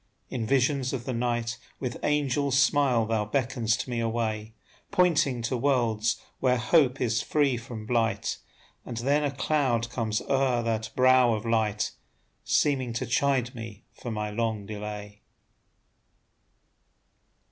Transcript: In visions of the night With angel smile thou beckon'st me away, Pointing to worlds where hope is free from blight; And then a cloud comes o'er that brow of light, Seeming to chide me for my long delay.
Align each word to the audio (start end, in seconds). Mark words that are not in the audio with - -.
In 0.31 0.47
visions 0.47 0.93
of 0.93 1.05
the 1.05 1.13
night 1.13 1.59
With 1.79 1.99
angel 2.03 2.49
smile 2.49 3.05
thou 3.05 3.23
beckon'st 3.23 3.87
me 3.87 3.99
away, 3.99 4.55
Pointing 4.89 5.43
to 5.43 5.55
worlds 5.55 6.19
where 6.39 6.57
hope 6.57 6.99
is 6.99 7.21
free 7.21 7.55
from 7.55 7.85
blight; 7.85 8.39
And 8.83 8.97
then 8.97 9.23
a 9.23 9.29
cloud 9.29 9.91
comes 9.91 10.19
o'er 10.21 10.63
that 10.63 10.89
brow 10.95 11.35
of 11.35 11.45
light, 11.45 11.91
Seeming 12.43 12.93
to 12.93 13.05
chide 13.05 13.53
me 13.53 13.83
for 13.93 14.09
my 14.09 14.31
long 14.31 14.65
delay. 14.65 15.21